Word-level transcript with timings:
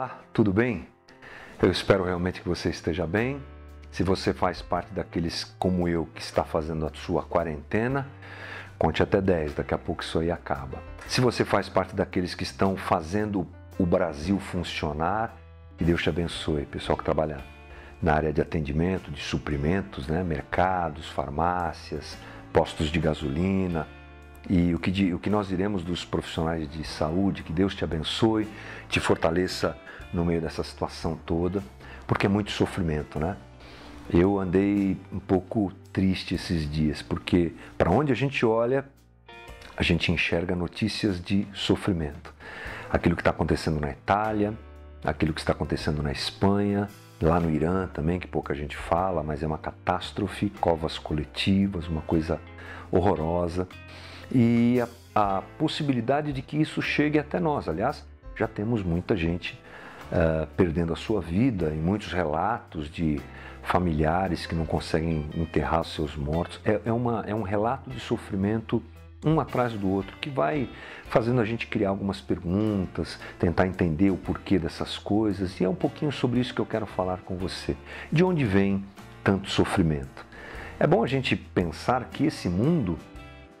Olá, 0.00 0.18
tudo 0.32 0.50
bem? 0.50 0.88
Eu 1.60 1.70
espero 1.70 2.04
realmente 2.04 2.40
que 2.40 2.48
você 2.48 2.70
esteja 2.70 3.06
bem. 3.06 3.38
Se 3.90 4.02
você 4.02 4.32
faz 4.32 4.62
parte 4.62 4.94
daqueles 4.94 5.44
como 5.58 5.86
eu 5.86 6.06
que 6.14 6.22
está 6.22 6.42
fazendo 6.42 6.86
a 6.86 6.90
sua 6.94 7.22
quarentena, 7.22 8.08
conte 8.78 9.02
até 9.02 9.20
10, 9.20 9.56
daqui 9.56 9.74
a 9.74 9.78
pouco 9.78 10.02
isso 10.02 10.18
aí 10.18 10.30
acaba. 10.30 10.82
Se 11.06 11.20
você 11.20 11.44
faz 11.44 11.68
parte 11.68 11.94
daqueles 11.94 12.34
que 12.34 12.44
estão 12.44 12.78
fazendo 12.78 13.46
o 13.78 13.84
Brasil 13.84 14.40
funcionar, 14.40 15.36
que 15.76 15.84
Deus 15.84 16.02
te 16.02 16.08
abençoe, 16.08 16.64
pessoal 16.64 16.96
que 16.96 17.04
trabalha 17.04 17.36
na 18.00 18.14
área 18.14 18.32
de 18.32 18.40
atendimento, 18.40 19.10
de 19.10 19.20
suprimentos, 19.20 20.06
né? 20.08 20.24
mercados, 20.24 21.10
farmácias, 21.10 22.16
postos 22.54 22.88
de 22.88 22.98
gasolina, 22.98 23.86
e 24.48 24.74
o 24.74 24.78
que, 24.78 25.12
o 25.12 25.18
que 25.18 25.28
nós 25.28 25.48
diremos 25.48 25.84
dos 25.84 26.06
profissionais 26.06 26.66
de 26.70 26.84
saúde, 26.84 27.42
que 27.42 27.52
Deus 27.52 27.74
te 27.74 27.84
abençoe, 27.84 28.48
te 28.88 28.98
fortaleça 28.98 29.76
no 30.12 30.24
meio 30.24 30.40
dessa 30.40 30.62
situação 30.62 31.18
toda, 31.24 31.62
porque 32.06 32.26
é 32.26 32.28
muito 32.28 32.50
sofrimento, 32.50 33.18
né? 33.18 33.36
Eu 34.12 34.40
andei 34.40 34.96
um 35.12 35.20
pouco 35.20 35.72
triste 35.92 36.34
esses 36.34 36.70
dias, 36.70 37.00
porque 37.00 37.52
para 37.78 37.90
onde 37.90 38.10
a 38.10 38.14
gente 38.14 38.44
olha, 38.44 38.84
a 39.76 39.82
gente 39.82 40.10
enxerga 40.10 40.54
notícias 40.54 41.20
de 41.22 41.46
sofrimento. 41.54 42.34
Aquilo 42.90 43.14
que 43.14 43.22
está 43.22 43.30
acontecendo 43.30 43.80
na 43.80 43.90
Itália, 43.90 44.52
aquilo 45.04 45.32
que 45.32 45.40
está 45.40 45.52
acontecendo 45.52 46.02
na 46.02 46.10
Espanha, 46.10 46.88
lá 47.22 47.38
no 47.38 47.50
Irã 47.50 47.86
também, 47.86 48.18
que 48.18 48.26
pouca 48.26 48.54
gente 48.54 48.76
fala, 48.76 49.22
mas 49.22 49.42
é 49.42 49.46
uma 49.46 49.58
catástrofe, 49.58 50.50
covas 50.60 50.98
coletivas, 50.98 51.86
uma 51.86 52.02
coisa 52.02 52.40
horrorosa 52.90 53.68
e 54.32 54.80
a, 55.14 55.38
a 55.38 55.42
possibilidade 55.58 56.32
de 56.32 56.42
que 56.42 56.56
isso 56.56 56.82
chegue 56.82 57.18
até 57.18 57.38
nós. 57.38 57.68
Aliás, 57.68 58.04
já 58.36 58.48
temos 58.48 58.82
muita 58.82 59.16
gente 59.16 59.58
uh, 60.10 60.46
perdendo 60.56 60.92
a 60.92 60.96
sua 60.96 61.20
vida 61.20 61.72
e 61.74 61.78
muitos 61.78 62.12
relatos 62.12 62.90
de 62.90 63.20
familiares 63.62 64.46
que 64.46 64.54
não 64.54 64.66
conseguem 64.66 65.28
enterrar 65.34 65.84
seus 65.84 66.16
mortos. 66.16 66.60
É, 66.64 66.80
é, 66.84 66.92
uma, 66.92 67.24
é 67.26 67.34
um 67.34 67.42
relato 67.42 67.90
de 67.90 68.00
sofrimento 68.00 68.82
um 69.24 69.38
atrás 69.38 69.72
do 69.74 69.88
outro, 69.88 70.16
que 70.18 70.30
vai 70.30 70.68
fazendo 71.08 71.40
a 71.40 71.44
gente 71.44 71.66
criar 71.66 71.90
algumas 71.90 72.20
perguntas, 72.20 73.18
tentar 73.38 73.66
entender 73.66 74.10
o 74.10 74.16
porquê 74.16 74.58
dessas 74.58 74.96
coisas, 74.96 75.60
e 75.60 75.64
é 75.64 75.68
um 75.68 75.74
pouquinho 75.74 76.10
sobre 76.10 76.40
isso 76.40 76.54
que 76.54 76.60
eu 76.60 76.66
quero 76.66 76.86
falar 76.86 77.18
com 77.18 77.36
você. 77.36 77.76
De 78.10 78.24
onde 78.24 78.44
vem 78.44 78.82
tanto 79.22 79.50
sofrimento? 79.50 80.24
É 80.78 80.86
bom 80.86 81.04
a 81.04 81.06
gente 81.06 81.36
pensar 81.36 82.04
que 82.04 82.24
esse 82.24 82.48
mundo 82.48 82.98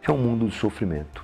é 0.02 0.10
um 0.10 0.16
mundo 0.16 0.48
de 0.48 0.54
sofrimento. 0.54 1.22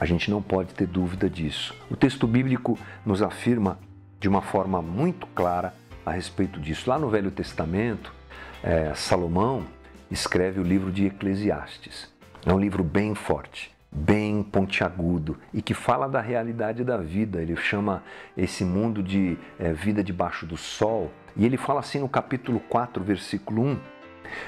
A 0.00 0.06
gente 0.06 0.30
não 0.30 0.40
pode 0.40 0.72
ter 0.72 0.86
dúvida 0.86 1.28
disso. 1.28 1.74
O 1.90 1.96
texto 1.96 2.26
bíblico 2.26 2.78
nos 3.04 3.20
afirma 3.20 3.78
de 4.22 4.28
uma 4.28 4.40
forma 4.40 4.80
muito 4.80 5.26
clara 5.26 5.74
a 6.06 6.12
respeito 6.12 6.60
disso. 6.60 6.88
Lá 6.88 6.96
no 6.96 7.10
Velho 7.10 7.32
Testamento, 7.32 8.14
é, 8.62 8.94
Salomão 8.94 9.64
escreve 10.08 10.60
o 10.60 10.62
livro 10.62 10.92
de 10.92 11.06
Eclesiastes. 11.06 12.08
É 12.46 12.52
um 12.52 12.58
livro 12.58 12.84
bem 12.84 13.16
forte, 13.16 13.74
bem 13.90 14.44
pontiagudo 14.44 15.36
e 15.52 15.60
que 15.60 15.74
fala 15.74 16.08
da 16.08 16.20
realidade 16.20 16.84
da 16.84 16.98
vida. 16.98 17.42
Ele 17.42 17.56
chama 17.56 18.04
esse 18.36 18.64
mundo 18.64 19.02
de 19.02 19.36
é, 19.58 19.72
vida 19.72 20.04
debaixo 20.04 20.46
do 20.46 20.56
sol. 20.56 21.10
E 21.36 21.44
ele 21.44 21.56
fala 21.56 21.80
assim 21.80 21.98
no 21.98 22.08
capítulo 22.08 22.60
4, 22.60 23.02
versículo 23.02 23.60
1: 23.60 23.80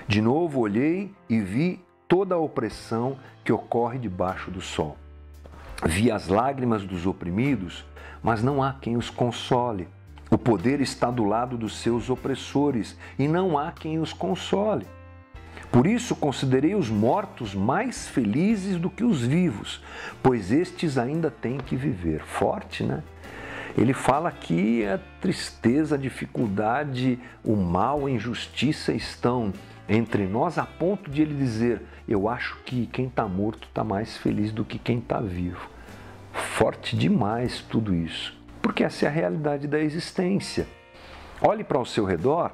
De 0.07 0.23
novo 0.23 0.61
olhei 0.61 1.11
e 1.29 1.41
vi 1.41 1.85
toda 2.07 2.37
a 2.37 2.39
opressão 2.39 3.19
que 3.43 3.53
ocorre 3.53 3.99
debaixo 3.99 4.53
do 4.53 4.61
sol. 4.61 4.97
Vi 5.87 6.11
as 6.11 6.29
lágrimas 6.29 6.83
dos 6.83 7.07
oprimidos, 7.07 7.85
mas 8.23 8.43
não 8.43 8.63
há 8.63 8.73
quem 8.73 8.97
os 8.97 9.11
console. 9.11 9.87
O 10.31 10.39
poder 10.39 10.81
está 10.81 11.11
do 11.11 11.25
lado 11.25 11.59
dos 11.59 11.77
seus 11.77 12.09
opressores 12.09 12.97
e 13.19 13.29
não 13.29 13.59
há 13.59 13.71
quem 13.71 13.99
os 13.99 14.11
console. 14.11 14.87
Por 15.71 15.87
isso 15.87 16.17
considerei 16.17 16.75
os 16.75 16.89
mortos 16.89 17.55
mais 17.55 18.09
felizes 18.09 18.79
do 18.79 18.89
que 18.89 19.05
os 19.05 19.21
vivos, 19.21 19.83
pois 20.23 20.51
estes 20.51 20.97
ainda 20.97 21.31
têm 21.31 21.59
que 21.59 21.77
viver. 21.77 22.23
Forte, 22.23 22.83
né? 22.83 23.03
Ele 23.77 23.93
fala 23.93 24.33
que 24.33 24.87
a 24.87 24.99
tristeza, 25.21 25.97
a 25.97 25.99
dificuldade, 25.99 27.19
o 27.45 27.57
mal, 27.57 28.07
a 28.07 28.11
injustiça 28.11 28.93
estão 28.93 29.53
entre 29.87 30.27
nós 30.27 30.57
a 30.57 30.65
ponto 30.65 31.11
de 31.11 31.21
ele 31.21 31.35
dizer: 31.35 31.83
Eu 32.09 32.27
acho 32.27 32.57
que 32.65 32.87
quem 32.87 33.07
está 33.07 33.29
morto 33.29 33.69
está 33.69 33.85
mais 33.85 34.17
feliz 34.17 34.51
do 34.51 34.65
que 34.65 34.79
quem 34.79 34.99
está 34.99 35.21
vivo. 35.21 35.74
Forte 36.35 36.97
demais 36.97 37.61
tudo 37.61 37.95
isso, 37.95 38.37
porque 38.61 38.83
essa 38.83 39.07
é 39.07 39.09
a 39.09 39.11
realidade 39.11 39.69
da 39.69 39.79
existência. 39.79 40.67
Olhe 41.41 41.63
para 41.63 41.79
o 41.79 41.87
seu 41.87 42.05
redor, 42.05 42.53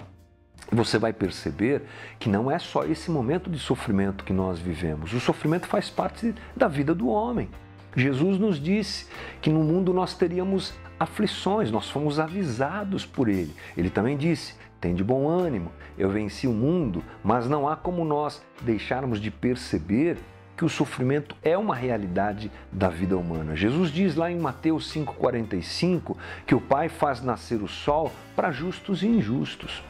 você 0.71 0.99
vai 0.99 1.13
perceber 1.13 1.83
que 2.19 2.29
não 2.29 2.51
é 2.51 2.59
só 2.59 2.85
esse 2.85 3.11
momento 3.11 3.51
de 3.51 3.59
sofrimento 3.59 4.23
que 4.23 4.33
nós 4.33 4.59
vivemos. 4.59 5.13
O 5.15 5.21
sofrimento 5.21 5.67
faz 5.67 5.89
parte 5.89 6.35
da 6.55 6.69
vida 6.69 6.95
do 6.95 7.09
homem. 7.09 7.49
Jesus 7.97 8.39
nos 8.39 8.61
disse 8.63 9.09
que 9.41 9.51
no 9.51 9.65
mundo 9.65 9.93
nós 9.95 10.15
teríamos 10.15 10.75
aflições, 10.99 11.71
nós 11.71 11.91
fomos 11.91 12.21
avisados 12.21 13.07
por 13.07 13.29
ele. 13.29 13.55
Ele 13.77 13.91
também 13.91 14.17
disse: 14.17 14.55
tem 14.81 14.95
de 14.95 15.03
bom 15.03 15.29
ânimo, 15.29 15.73
eu 15.99 16.11
venci 16.11 16.47
o 16.47 16.53
mundo, 16.53 17.03
mas 17.25 17.49
não 17.49 17.69
há 17.69 17.77
como 17.77 18.05
nós 18.05 18.43
deixarmos 18.61 19.21
de 19.21 19.31
perceber 19.31 20.19
que 20.60 20.65
o 20.66 20.69
sofrimento 20.69 21.34
é 21.43 21.56
uma 21.56 21.75
realidade 21.75 22.53
da 22.71 22.91
vida 22.91 23.16
humana. 23.16 23.56
Jesus 23.56 23.91
diz 23.91 24.15
lá 24.15 24.31
em 24.31 24.38
Mateus 24.38 24.93
5,45 24.93 26.15
que 26.47 26.54
o 26.54 26.60
Pai 26.60 26.91
faz 26.91 27.22
nascer 27.22 27.62
o 27.62 27.66
sol 27.66 28.12
para 28.37 28.53
justos 28.53 29.03
e 29.03 29.06
injustos. 29.06 29.82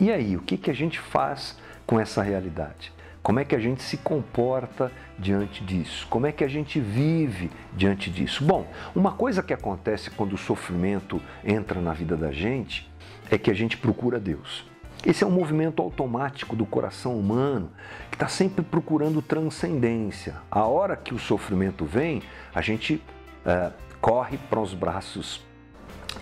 E 0.00 0.10
aí, 0.10 0.36
o 0.36 0.40
que, 0.40 0.56
que 0.56 0.72
a 0.72 0.74
gente 0.74 0.98
faz 0.98 1.56
com 1.86 2.00
essa 2.00 2.20
realidade? 2.20 2.92
Como 3.22 3.38
é 3.38 3.44
que 3.44 3.54
a 3.54 3.60
gente 3.60 3.80
se 3.80 3.96
comporta 3.96 4.90
diante 5.16 5.62
disso? 5.62 6.04
Como 6.10 6.26
é 6.26 6.32
que 6.32 6.42
a 6.42 6.48
gente 6.48 6.80
vive 6.80 7.48
diante 7.72 8.10
disso? 8.10 8.44
Bom, 8.44 8.66
uma 8.96 9.12
coisa 9.12 9.40
que 9.40 9.54
acontece 9.54 10.10
quando 10.10 10.32
o 10.32 10.38
sofrimento 10.38 11.22
entra 11.44 11.80
na 11.80 11.92
vida 11.92 12.16
da 12.16 12.32
gente 12.32 12.90
é 13.30 13.38
que 13.38 13.52
a 13.52 13.54
gente 13.54 13.76
procura 13.76 14.18
Deus. 14.18 14.71
Esse 15.04 15.24
é 15.24 15.26
um 15.26 15.30
movimento 15.30 15.82
automático 15.82 16.54
do 16.54 16.64
coração 16.64 17.18
humano 17.18 17.70
que 18.08 18.14
está 18.14 18.28
sempre 18.28 18.64
procurando 18.64 19.20
transcendência. 19.20 20.36
A 20.48 20.64
hora 20.64 20.96
que 20.96 21.12
o 21.12 21.18
sofrimento 21.18 21.84
vem, 21.84 22.22
a 22.54 22.60
gente 22.60 23.02
é, 23.44 23.72
corre 24.00 24.38
para 24.38 24.60
os 24.60 24.74
braços 24.74 25.44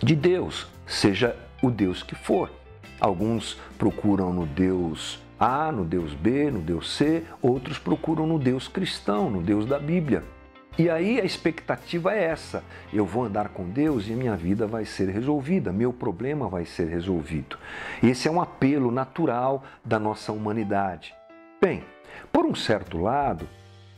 de 0.03 0.17
Deus, 0.17 0.67
seja 0.87 1.37
o 1.63 1.71
Deus 1.71 2.03
que 2.03 2.15
for. 2.15 2.51
Alguns 2.99 3.59
procuram 3.77 4.33
no 4.33 4.47
Deus 4.47 5.19
a, 5.39 5.71
no 5.71 5.85
Deus 5.85 6.15
B, 6.15 6.51
no 6.51 6.61
Deus 6.61 6.95
C, 6.95 7.25
outros 7.43 7.79
procuram 7.79 8.27
no 8.27 8.39
Deus 8.39 8.67
cristão, 8.67 9.31
no 9.31 9.43
Deus 9.43 9.67
da 9.67 9.79
Bíblia. 9.79 10.25
E 10.79 10.89
aí 10.89 11.21
a 11.21 11.25
expectativa 11.25 12.15
é 12.15 12.25
essa: 12.25 12.65
eu 12.93 13.05
vou 13.05 13.25
andar 13.25 13.49
com 13.49 13.69
Deus 13.69 14.09
e 14.09 14.13
minha 14.13 14.37
vida 14.37 14.67
vai 14.67 14.85
ser 14.85 15.09
resolvida, 15.09 15.73
meu 15.73 15.93
problema 15.93 16.49
vai 16.49 16.65
ser 16.65 16.89
resolvido. 16.89 17.59
Esse 18.03 18.29
é 18.29 18.31
um 18.31 18.41
apelo 18.41 18.91
natural 18.91 19.65
da 19.85 19.99
nossa 19.99 20.33
humanidade. 20.33 21.15
Bem, 21.61 21.85
por 22.33 22.47
um 22.47 22.55
certo 22.55 22.99
lado, 22.99 23.47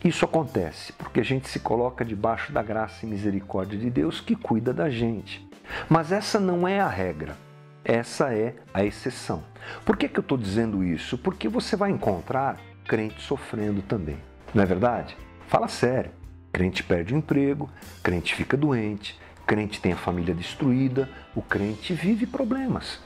isso 0.05 0.25
acontece 0.25 0.93
porque 0.95 1.21
a 1.21 1.25
gente 1.25 1.49
se 1.49 1.61
coloca 1.61 2.05
debaixo 2.05 2.53
da 2.53 2.63
graça 2.63 3.07
e 3.07 3.09
misericórdia 3.09 3.79
de 3.79 3.89
Deus 3.89 4.21
que 4.21 4.35
cuida 4.35 4.73
da 4.73 4.91
gente. 4.91 5.49
Mas 5.89 6.11
essa 6.11 6.41
não 6.41 6.67
é 6.67 6.81
a 6.81 6.89
regra. 6.89 7.37
Essa 7.85 8.33
é 8.33 8.55
a 8.73 8.85
exceção. 8.85 9.43
Por 9.85 9.97
que, 9.97 10.09
que 10.09 10.19
eu 10.19 10.23
estou 10.23 10.39
dizendo 10.39 10.85
isso? 10.85 11.19
Porque 11.19 11.49
você 11.49 11.77
vai 11.77 11.91
encontrar 11.91 12.59
crente 12.87 13.21
sofrendo 13.21 13.83
também. 13.83 14.19
Não 14.55 14.63
é 14.63 14.67
verdade? 14.67 15.17
Fala 15.49 15.69
sério. 15.69 16.22
Crente 16.53 16.83
perde 16.83 17.15
o 17.15 17.17
emprego, 17.17 17.71
crente 18.03 18.35
fica 18.35 18.57
doente, 18.57 19.19
crente 19.47 19.81
tem 19.81 19.93
a 19.93 19.97
família 19.97 20.35
destruída, 20.35 21.09
o 21.35 21.41
crente 21.41 21.95
vive 21.95 22.27
problemas. 22.27 23.01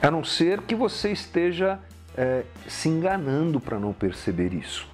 A 0.00 0.10
não 0.10 0.24
ser 0.24 0.62
que 0.62 0.74
você 0.74 1.12
esteja 1.12 1.78
é, 2.16 2.44
se 2.66 2.88
enganando 2.88 3.60
para 3.60 3.78
não 3.78 3.92
perceber 3.92 4.54
isso. 4.54 4.88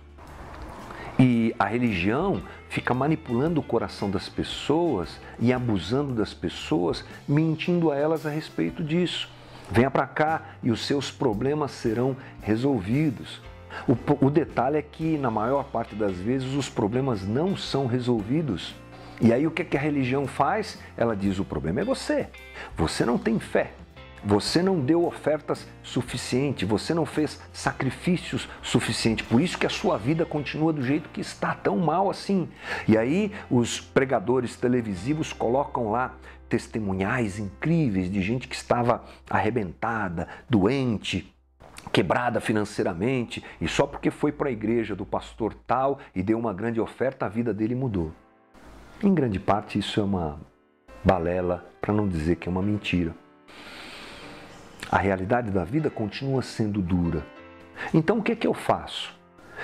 E 1.19 1.55
a 1.59 1.67
religião 1.67 2.43
fica 2.69 2.93
manipulando 2.93 3.61
o 3.61 3.63
coração 3.63 4.11
das 4.11 4.29
pessoas 4.29 5.21
e 5.39 5.53
abusando 5.53 6.13
das 6.13 6.35
pessoas, 6.35 7.05
mentindo 7.29 7.93
a 7.93 7.97
elas 7.97 8.27
a 8.27 8.31
respeito 8.31 8.83
disso. 8.83 9.29
Venha 9.71 9.91
para 9.91 10.07
cá 10.07 10.57
e 10.63 10.71
os 10.71 10.85
seus 10.85 11.11
problemas 11.11 11.71
serão 11.71 12.17
resolvidos. 12.43 13.41
O, 13.89 14.27
o, 14.27 14.31
detalhe 14.31 14.77
é 14.77 14.83
que, 14.83 15.19
na 15.19 15.31
maior 15.31 15.65
parte 15.65 15.95
das 15.95 16.17
vezes, 16.17 16.55
os 16.55 16.69
problemas 16.69 17.27
não 17.27 17.57
são 17.57 17.87
resolvidos. 17.87 18.75
E 19.21 19.33
aí, 19.33 19.47
o 19.47 19.51
que, 19.51 19.63
é 19.63 19.65
que 19.65 19.77
a 19.77 19.81
religião 19.81 20.27
faz? 20.27 20.79
Ela 20.97 21.15
diz: 21.15 21.39
o 21.39 21.45
problema 21.45 21.81
é 21.81 21.85
você. 21.85 22.29
Você 22.77 23.05
não 23.05 23.19
tem 23.19 23.39
fé. 23.39 23.73
Você 24.27 24.63
não 24.63 24.81
deu 24.81 25.05
ofertas 25.05 25.69
suficientes, 25.83 26.67
você 26.67 26.95
não 26.95 27.05
fez 27.05 27.39
sacrifícios 27.53 28.49
suficientes, 28.63 29.27
por 29.27 29.39
isso 29.39 29.59
que 29.59 29.67
a 29.67 29.71
sua 29.71 29.99
vida 29.99 30.25
continua 30.25 30.73
do 30.73 30.83
jeito 30.83 31.11
que 31.11 31.21
está, 31.21 31.55
tão 31.55 31.77
mal 31.77 32.09
assim. 32.09 32.49
E 32.89 32.97
aí 32.97 33.31
os 33.51 33.81
pregadores 33.81 34.57
televisivos 34.57 35.31
colocam 35.31 35.91
lá 35.91 36.15
testemunhais 36.49 37.39
incríveis 37.39 38.11
de 38.11 38.23
gente 38.23 38.49
que 38.49 38.55
estava 38.55 39.05
arrebentada, 39.29 40.27
doente, 40.49 41.34
quebrada 41.93 42.41
financeiramente, 42.41 43.43
e 43.61 43.69
só 43.69 43.87
porque 43.87 44.11
foi 44.11 44.33
para 44.33 44.49
a 44.49 44.53
igreja 44.53 44.95
do 44.95 45.07
pastor 45.07 45.55
tal 45.67 45.99
e 46.15 46.23
deu 46.23 46.39
uma 46.39 46.53
grande 46.53 46.81
oferta, 46.81 47.27
a 47.27 47.29
vida 47.29 47.53
dele 47.53 47.75
mudou. 47.75 48.13
Em 49.03 49.15
grande 49.15 49.39
parte, 49.39 49.79
isso 49.79 50.01
é 50.01 50.03
uma 50.03 50.41
balela, 51.05 51.67
para 51.81 51.93
não 51.93 52.09
dizer 52.09 52.37
que 52.37 52.49
é 52.49 52.53
uma 52.53 52.63
mentira. 52.63 53.15
A 54.91 54.99
realidade 54.99 55.51
da 55.51 55.65
vida 55.65 55.91
continua 55.91 56.43
sendo 56.43 56.81
dura. 56.81 57.25
Então, 57.93 58.19
o 58.19 58.23
que 58.23 58.33
é 58.33 58.37
que 58.37 58.47
eu 58.47 58.55
faço? 58.55 59.15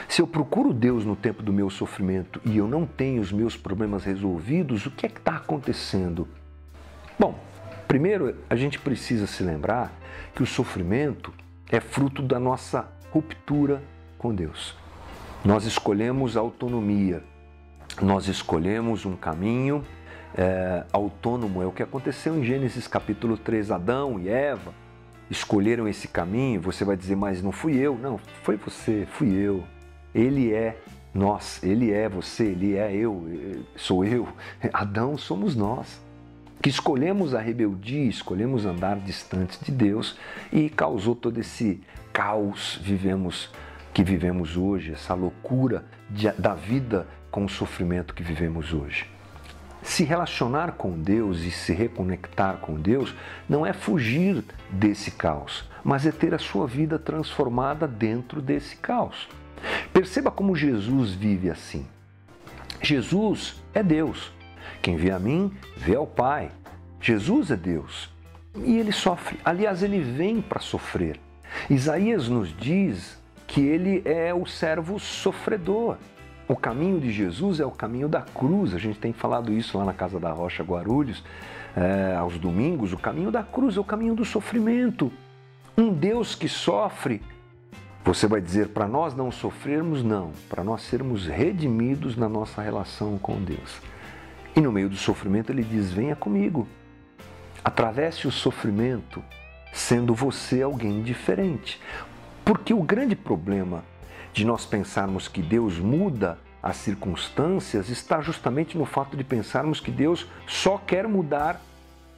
Se 0.08 0.23
eu 0.23 0.26
procuro 0.26 0.73
Deus 0.73 1.05
no 1.05 1.16
tempo 1.16 1.43
do 1.43 1.52
meu 1.52 1.70
sofrimento 1.70 2.40
e 2.44 2.56
eu 2.56 2.66
não 2.66 2.87
tenho 2.87 3.20
os 3.20 3.32
meus 3.32 3.56
problemas 3.56 4.05
resolvidos, 4.05 4.87
o 4.87 4.90
que 4.90 5.06
é 5.06 5.08
que 5.08 5.19
está 5.19 5.37
acontecendo? 5.37 6.28
Bom, 7.19 7.38
primeiro 7.87 8.37
a 8.49 8.56
gente 8.56 8.78
precisa 8.78 9.26
se 9.26 9.43
lembrar 9.43 9.93
que 10.34 10.43
o 10.43 10.46
sofrimento 10.46 11.32
é 11.70 11.81
fruto 11.81 12.22
da 12.22 12.38
nossa 12.38 12.88
ruptura 13.11 13.82
com 14.19 14.34
Deus. 14.34 14.76
Nós 15.44 15.64
escolhemos 15.64 16.37
autonomia, 16.37 17.22
nós 18.02 18.26
escolhemos 18.26 19.06
um 19.06 19.17
caminho 19.17 19.84
é, 20.37 20.84
autônomo. 20.93 21.62
É 21.62 21.67
o 21.67 21.72
que 21.72 21.82
aconteceu 21.82 22.37
em 22.37 22.44
Gênesis 22.44 22.87
capítulo 22.87 23.37
3. 23.38 23.70
Adão 23.70 24.19
e 24.20 24.28
Eva 24.28 24.75
escolheram 25.31 25.88
esse 25.88 26.08
caminho. 26.08 26.61
Você 26.61 26.84
vai 26.84 26.96
dizer, 26.96 27.17
mas 27.17 27.43
não 27.43 27.52
fui 27.52 27.76
eu. 27.76 27.96
Não, 27.96 28.19
foi 28.43 28.56
você, 28.56 29.06
fui 29.12 29.32
eu. 29.32 29.64
Ele 30.14 30.52
é 30.52 30.76
nós, 31.14 31.62
ele 31.62 31.93
é 31.93 32.08
você, 32.08 32.44
ele 32.44 32.76
é 32.76 32.93
eu, 32.94 33.26
sou 33.76 34.05
eu. 34.05 34.28
Adão 34.73 35.16
somos 35.16 35.56
nós 35.56 36.00
que 36.62 36.69
escolhemos 36.69 37.35
a 37.35 37.41
rebeldia, 37.41 38.09
escolhemos 38.09 38.67
andar 38.67 38.99
distantes 38.99 39.59
de 39.61 39.73
Deus 39.73 40.17
e 40.53 40.69
causou 40.69 41.15
todo 41.15 41.39
esse 41.39 41.81
caos 42.12 42.79
vivemos 42.83 43.51
que 43.93 44.05
vivemos 44.05 44.57
hoje, 44.57 44.93
essa 44.93 45.15
loucura 45.15 45.85
de, 46.09 46.31
da 46.33 46.55
vida 46.55 47.07
com 47.31 47.45
o 47.45 47.49
sofrimento 47.49 48.15
que 48.15 48.23
vivemos 48.23 48.73
hoje. 48.73 49.07
Se 49.83 50.05
relacionar 50.05 50.73
com 50.73 51.01
Deus 51.01 51.41
e 51.41 51.51
se 51.51 51.73
reconectar 51.73 52.59
com 52.59 52.75
Deus 52.75 53.15
não 53.49 53.65
é 53.65 53.73
fugir 53.73 54.45
desse 54.71 55.12
caos, 55.12 55.69
mas 55.83 56.07
é 56.07 56.12
ter 56.12 56.35
a 56.35 56.39
sua 56.39 56.67
vida 56.67 56.99
transformada 56.99 57.89
dentro 57.89 58.43
desse 58.43 58.77
caos. 58.77 59.29
Perceba 59.93 60.31
como 60.31 60.55
Jesus 60.55 61.12
vive 61.12 61.51
assim. 61.51 61.87
Jesus 62.83 63.62
é 63.73 63.83
Deus. 63.83 64.33
Quem 64.82 64.96
vê 64.96 65.11
a 65.11 65.19
mim, 65.19 65.52
vê 65.76 65.94
ao 65.94 66.06
Pai. 66.06 66.50
Jesus 67.00 67.50
é 67.50 67.56
Deus. 67.56 68.11
E 68.56 68.78
ele 68.78 68.93
sofre. 68.93 69.38
Aliás, 69.44 69.82
ele 69.82 70.00
vem 70.00 70.40
para 70.40 70.61
sofrer. 70.61 71.19
Isaías 71.69 72.28
nos 72.28 72.55
diz 72.56 73.19
que 73.46 73.61
ele 73.61 74.02
é 74.05 74.32
o 74.34 74.46
servo 74.46 74.99
sofredor. 74.99 75.96
O 76.46 76.56
caminho 76.56 77.00
de 77.00 77.12
Jesus 77.12 77.61
é 77.61 77.64
o 77.64 77.70
caminho 77.70 78.08
da 78.08 78.22
cruz. 78.22 78.75
A 78.75 78.78
gente 78.78 78.99
tem 78.99 79.12
falado 79.12 79.52
isso 79.52 79.78
lá 79.78 79.84
na 79.84 79.93
Casa 79.93 80.19
da 80.19 80.32
Rocha 80.32 80.62
Guarulhos, 80.62 81.23
é, 81.76 82.16
aos 82.16 82.38
domingos. 82.38 82.93
O 82.93 82.99
caminho 82.99 83.31
da 83.31 83.43
cruz 83.43 83.76
é 83.76 83.81
o 83.81 83.84
caminho 83.84 84.14
do 84.14 84.25
sofrimento. 84.25 85.12
Um 85.76 85.93
Deus 85.93 86.34
que 86.34 86.49
sofre. 86.49 87.23
Você 88.05 88.26
vai 88.26 88.40
dizer 88.40 88.69
para 88.69 88.88
nós 88.88 89.14
não 89.14 89.31
sofrermos? 89.31 90.02
Não, 90.02 90.32
para 90.49 90.64
nós 90.64 90.82
sermos 90.82 91.26
redimidos 91.26 92.16
na 92.16 92.28
nossa 92.28 92.62
relação 92.62 93.19
com 93.19 93.40
Deus. 93.40 93.81
E 94.55 94.61
no 94.61 94.73
meio 94.73 94.88
do 94.88 94.97
sofrimento 94.97 95.50
ele 95.50 95.62
diz: 95.62 95.91
Venha 95.93 96.17
comigo. 96.17 96.67
Atravesse 97.64 98.26
o 98.26 98.32
sofrimento 98.32 99.23
sendo 99.73 100.14
você 100.14 100.62
alguém 100.62 101.02
diferente. 101.02 101.81
Porque 102.44 102.73
o 102.73 102.82
grande 102.82 103.14
problema 103.14 103.85
de 104.32 104.44
nós 104.44 104.64
pensarmos 104.64 105.29
que 105.29 105.43
Deus 105.43 105.79
muda 105.79 106.38
as 106.62 106.76
circunstâncias 106.76 107.88
está 107.88 108.20
justamente 108.20 108.76
no 108.76 108.85
fato 108.85 109.17
de 109.17 109.25
pensarmos 109.25 109.81
que 109.81 109.91
Deus 109.91 110.26
só 110.47 110.76
quer 110.79 111.08
mudar 111.08 111.61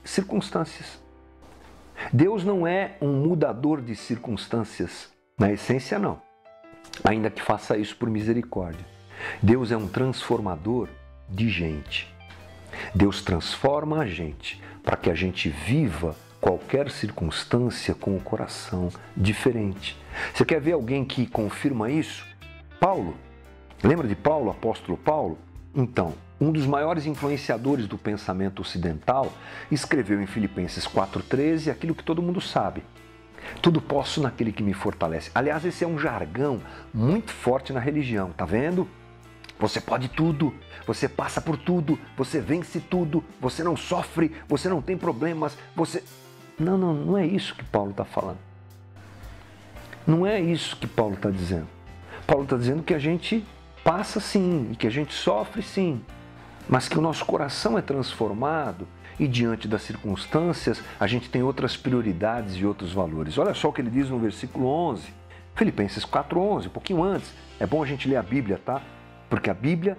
circunstâncias. 0.05 1.01
Deus 2.13 2.45
não 2.45 2.67
é 2.67 2.97
um 3.01 3.13
mudador 3.13 3.81
de 3.81 3.95
circunstâncias, 3.95 5.13
na 5.39 5.53
essência, 5.53 5.99
não, 5.99 6.21
ainda 7.05 7.31
que 7.31 7.41
faça 7.41 7.77
isso 7.77 7.97
por 7.97 8.11
misericórdia. 8.11 8.85
Deus 9.41 9.71
é 9.71 9.77
um 9.77 9.87
transformador 9.87 10.89
de 11.29 11.49
gente. 11.49 12.13
Deus 12.95 13.23
transforma 13.23 14.01
a 14.01 14.07
gente 14.07 14.61
para 14.83 14.97
que 14.97 15.11
a 15.11 15.15
gente 15.15 15.49
viva 15.49 16.17
qualquer 16.41 16.91
circunstância 16.91 17.95
com 17.95 18.17
o 18.17 18.21
coração 18.21 18.91
diferente. 19.17 19.97
Você 20.35 20.45
quer 20.45 20.61
ver 20.61 20.73
alguém 20.73 21.05
que 21.05 21.27
confirma 21.27 21.91
isso? 21.91 22.27
Paulo. 22.81 23.17
Lembra 23.83 24.09
de 24.09 24.17
Paulo, 24.17 24.51
apóstolo 24.51 24.99
Paulo? 24.99 25.39
Então, 25.75 26.15
um 26.41 26.51
dos 26.51 26.67
maiores 26.67 27.07
influenciadores 27.07 27.87
do 27.87 27.97
pensamento 27.97 28.61
ocidental 28.61 29.33
escreveu 29.71 30.21
em 30.21 30.27
Filipenses 30.27 30.87
4,13 30.87 31.71
aquilo 31.71 31.95
que 31.95 32.03
todo 32.03 32.21
mundo 32.21 32.41
sabe. 32.41 32.83
Tudo 33.61 33.81
posso 33.81 34.21
naquele 34.21 34.53
que 34.53 34.63
me 34.63 34.75
fortalece. 34.75 35.31
Aliás, 35.35 35.65
esse 35.65 35.85
é 35.85 35.87
um 35.87 35.99
jargão 35.99 36.61
muito 36.93 37.33
forte 37.33 37.73
na 37.73 37.81
religião, 37.81 38.31
tá 38.33 38.45
vendo? 38.45 38.89
Você 39.63 39.81
pode 39.81 40.09
tudo, 40.09 40.53
você 40.85 41.09
passa 41.09 41.41
por 41.41 41.57
tudo, 41.57 41.97
você 42.17 42.41
vence 42.41 42.81
tudo, 42.81 43.23
você 43.41 43.63
não 43.63 43.77
sofre, 43.77 44.35
você 44.49 44.69
não 44.69 44.83
tem 44.83 44.99
problemas, 44.99 45.57
você. 45.77 46.03
Não, 46.59 46.77
não, 46.77 46.93
não 46.93 47.17
é 47.17 47.25
isso 47.25 47.55
que 47.55 47.63
Paulo 47.63 47.93
está 47.93 48.05
falando. 48.05 48.39
Não 50.05 50.27
é 50.27 50.41
isso 50.41 50.77
que 50.77 50.87
Paulo 50.89 51.15
está 51.15 51.31
dizendo. 51.31 51.69
Paulo 52.27 52.43
está 52.43 52.57
dizendo 52.57 52.83
que 52.83 52.93
a 52.93 52.99
gente 52.99 53.47
passa 53.85 54.19
sim, 54.19 54.75
que 54.77 54.85
a 54.85 54.91
gente 54.91 55.15
sofre 55.15 55.63
sim, 55.63 56.05
mas 56.69 56.89
que 56.89 56.99
o 56.99 57.01
nosso 57.01 57.25
coração 57.25 57.79
é 57.79 57.83
transformado 57.83 58.89
e 59.17 59.29
diante 59.29 59.69
das 59.69 59.83
circunstâncias 59.83 60.83
a 60.99 61.07
gente 61.07 61.31
tem 61.31 61.45
outras 61.45 61.77
prioridades 61.77 62.57
e 62.57 62.67
outros 62.67 62.93
valores. 62.93 63.39
Olha 63.39 63.55
só 63.55 63.69
o 63.69 63.73
que 63.73 63.81
ele 63.81 63.91
diz 63.91 64.11
no 64.11 64.19
versículo 64.19 64.67
11, 64.67 65.15
Filipenses 65.55 66.05
4:11, 66.05 66.67
um 66.67 66.71
pouquinho 66.71 67.05
antes. 67.05 67.33
É 67.61 67.67
bom 67.67 67.81
a 67.81 67.87
gente 67.87 68.09
ler 68.09 68.17
a 68.17 68.23
Bíblia, 68.25 68.59
tá? 68.59 68.83
Porque 69.33 69.49
a 69.49 69.55
Bíblia 69.55 69.97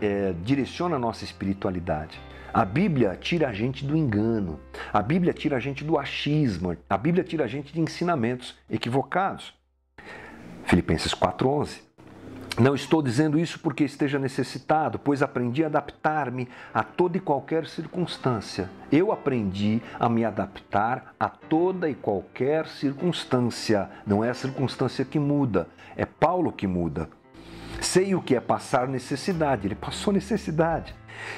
é, 0.00 0.32
direciona 0.44 0.94
a 0.94 0.98
nossa 0.98 1.24
espiritualidade. 1.24 2.20
A 2.54 2.64
Bíblia 2.64 3.18
tira 3.20 3.48
a 3.48 3.52
gente 3.52 3.84
do 3.84 3.96
engano, 3.96 4.60
a 4.92 5.02
Bíblia 5.02 5.32
tira 5.32 5.56
a 5.56 5.58
gente 5.58 5.82
do 5.82 5.98
achismo, 5.98 6.76
a 6.88 6.96
Bíblia 6.96 7.24
tira 7.24 7.42
a 7.42 7.48
gente 7.48 7.74
de 7.74 7.80
ensinamentos 7.80 8.56
equivocados. 8.70 9.52
Filipenses 10.62 11.12
4:11. 11.12 11.80
Não 12.56 12.76
estou 12.76 13.02
dizendo 13.02 13.36
isso 13.36 13.58
porque 13.58 13.82
esteja 13.82 14.16
necessitado, 14.16 14.96
pois 14.96 15.22
aprendi 15.24 15.64
a 15.64 15.66
adaptar-me 15.66 16.48
a 16.72 16.84
toda 16.84 17.16
e 17.16 17.20
qualquer 17.20 17.66
circunstância. 17.66 18.70
Eu 18.92 19.10
aprendi 19.10 19.82
a 19.98 20.08
me 20.08 20.24
adaptar 20.24 21.16
a 21.18 21.28
toda 21.28 21.90
e 21.90 21.96
qualquer 21.96 22.68
circunstância. 22.68 23.90
Não 24.06 24.22
é 24.22 24.30
a 24.30 24.34
circunstância 24.34 25.04
que 25.04 25.18
muda, 25.18 25.66
é 25.96 26.06
Paulo 26.06 26.52
que 26.52 26.68
muda. 26.68 27.08
Sei 27.82 28.14
o 28.14 28.22
que 28.22 28.36
é 28.36 28.40
passar 28.40 28.86
necessidade, 28.86 29.66
ele 29.66 29.74
passou 29.74 30.12
necessidade. 30.12 30.94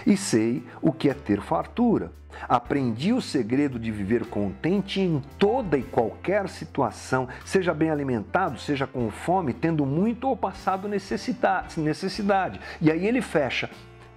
E 0.07 0.15
sei 0.15 0.63
o 0.83 0.93
que 0.93 1.09
é 1.09 1.15
ter 1.15 1.41
fartura. 1.41 2.13
Aprendi 2.47 3.15
o 3.15 3.23
segredo 3.23 3.79
de 3.79 3.91
viver 3.91 4.27
contente 4.27 5.01
em 5.01 5.23
toda 5.39 5.79
e 5.79 5.83
qualquer 5.83 6.49
situação, 6.49 7.29
seja 7.45 7.73
bem 7.73 7.91
alimentado, 7.91 8.59
seja 8.59 8.87
com 8.87 9.11
fome, 9.11 9.55
tendo 9.55 9.87
muito 9.87 10.29
ou 10.29 10.37
passado 10.37 10.87
necessidade. 10.89 12.61
E 12.81 12.91
aí 12.91 13.07
ele 13.07 13.23
fecha: 13.23 13.71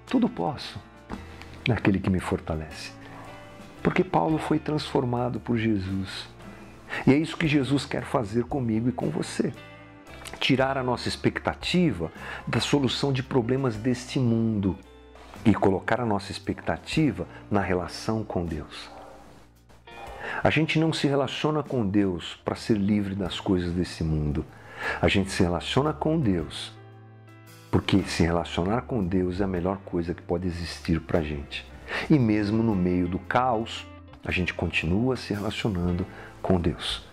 tudo 0.06 0.28
posso 0.28 0.82
naquele 1.68 2.00
que 2.00 2.10
me 2.10 2.20
fortalece. 2.20 2.92
Porque 3.82 4.04
Paulo 4.04 4.38
foi 4.38 4.60
transformado 4.60 5.40
por 5.40 5.58
Jesus. 5.58 6.28
E 7.06 7.14
é 7.14 7.18
isso 7.18 7.38
que 7.38 7.48
Jesus 7.48 7.86
quer 7.86 8.04
fazer 8.04 8.44
comigo 8.46 8.90
e 8.90 8.92
com 8.92 9.10
você 9.10 9.54
tirar 10.48 10.78
a 10.78 10.84
nossa 10.84 11.10
expectativa 11.10 12.10
da 12.48 12.62
solução 12.62 13.12
de 13.12 13.22
problemas 13.22 13.76
deste 13.76 14.18
mundo 14.18 14.78
e 15.44 15.54
colocar 15.54 16.00
a 16.00 16.06
nossa 16.06 16.32
expectativa 16.32 17.28
na 17.52 17.60
relação 17.60 18.24
com 18.24 18.46
Deus. 18.46 18.90
A 20.42 20.50
gente 20.50 20.80
não 20.80 20.94
se 20.94 21.06
relaciona 21.06 21.62
com 21.62 21.86
Deus 21.86 22.40
para 22.46 22.56
ser 22.56 22.78
livre 22.78 23.14
das 23.14 23.42
coisas 23.42 23.74
desse 23.74 24.06
mundo. 24.06 24.46
A 25.02 25.10
gente 25.10 25.32
se 25.32 25.44
relaciona 25.44 25.92
com 25.92 26.18
Deus 26.18 26.72
porque 27.70 28.02
se 28.04 28.24
relacionar 28.24 28.84
com 28.84 29.04
Deus 29.04 29.42
é 29.42 29.44
a 29.44 29.48
melhor 29.48 29.80
coisa 29.80 30.14
que 30.14 30.22
pode 30.22 30.48
existir 30.48 31.02
para 31.02 31.20
a 31.20 31.24
gente. 31.24 31.70
E 32.10 32.18
mesmo 32.18 32.64
no 32.64 32.74
meio 32.74 33.10
do 33.10 33.20
caos, 33.20 33.86
a 34.24 34.32
gente 34.32 34.54
continua 34.54 35.18
se 35.18 35.34
relacionando 35.34 36.08
com 36.42 36.58
Deus. 36.58 37.07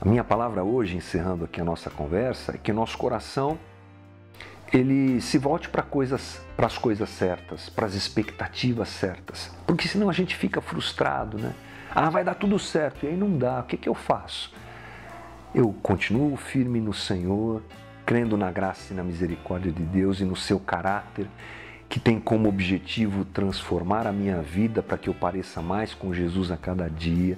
A 0.00 0.08
minha 0.08 0.22
palavra 0.22 0.62
hoje, 0.62 0.96
encerrando 0.96 1.44
aqui 1.44 1.60
a 1.60 1.64
nossa 1.64 1.90
conversa, 1.90 2.54
é 2.54 2.58
que 2.58 2.72
nosso 2.72 2.96
coração 2.96 3.58
ele 4.72 5.20
se 5.20 5.38
volte 5.38 5.68
para 5.68 5.82
coisas, 5.82 6.40
para 6.56 6.66
as 6.66 6.78
coisas 6.78 7.08
certas, 7.08 7.68
para 7.68 7.84
as 7.84 7.94
expectativas 7.94 8.88
certas, 8.90 9.50
porque 9.66 9.88
senão 9.88 10.08
a 10.08 10.12
gente 10.12 10.36
fica 10.36 10.60
frustrado, 10.60 11.36
né? 11.36 11.52
Ah, 11.90 12.10
vai 12.10 12.22
dar 12.22 12.34
tudo 12.34 12.60
certo 12.60 13.04
e 13.04 13.08
aí 13.08 13.16
não 13.16 13.36
dá. 13.36 13.58
O 13.58 13.64
que, 13.64 13.76
que 13.76 13.88
eu 13.88 13.94
faço? 13.94 14.54
Eu 15.52 15.74
continuo 15.82 16.36
firme 16.36 16.80
no 16.80 16.94
Senhor, 16.94 17.60
crendo 18.06 18.36
na 18.36 18.52
graça 18.52 18.92
e 18.92 18.96
na 18.96 19.02
misericórdia 19.02 19.72
de 19.72 19.82
Deus 19.82 20.20
e 20.20 20.24
no 20.24 20.36
seu 20.36 20.60
caráter, 20.60 21.26
que 21.88 21.98
tem 21.98 22.20
como 22.20 22.48
objetivo 22.48 23.24
transformar 23.24 24.06
a 24.06 24.12
minha 24.12 24.42
vida 24.42 24.80
para 24.80 24.96
que 24.96 25.08
eu 25.08 25.14
pareça 25.14 25.60
mais 25.60 25.92
com 25.92 26.14
Jesus 26.14 26.52
a 26.52 26.56
cada 26.56 26.88
dia. 26.88 27.36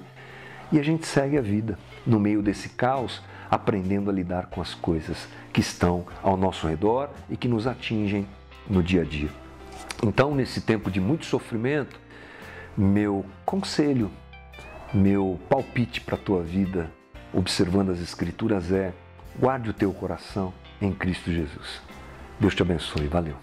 E 0.71 0.79
a 0.79 0.83
gente 0.83 1.07
segue 1.07 1.39
a 1.39 1.43
vida 1.43 1.79
no 2.07 2.19
meio 2.21 2.43
desse 2.43 2.71
caos, 2.71 3.23
aprendendo 3.51 4.11
a 4.11 4.13
lidar 4.13 4.47
com 4.47 4.61
as 4.61 4.75
coisas 4.75 5.29
que 5.53 5.61
estão 5.61 6.07
ao 6.23 6.37
nosso 6.37 6.67
redor 6.67 7.11
e 7.29 7.37
que 7.37 7.49
nos 7.49 7.67
atingem 7.67 8.27
no 8.69 8.83
dia 8.83 9.03
a 9.03 9.05
dia. 9.05 9.31
Então, 10.03 10.35
nesse 10.35 10.61
tempo 10.61 10.91
de 10.91 11.01
muito 11.01 11.27
sofrimento, 11.27 11.99
meu 12.77 13.25
conselho, 13.45 14.11
meu 14.95 15.39
palpite 15.49 16.01
para 16.01 16.15
a 16.15 16.19
tua 16.19 16.43
vida, 16.43 16.91
observando 17.33 17.91
as 17.91 18.01
Escrituras, 18.01 18.73
é 18.73 18.93
guarde 19.39 19.71
o 19.71 19.75
teu 19.75 19.93
coração 19.93 20.53
em 20.81 20.93
Cristo 20.93 21.31
Jesus. 21.31 21.83
Deus 22.39 22.55
te 22.55 22.63
abençoe. 22.63 23.07
Valeu. 23.07 23.37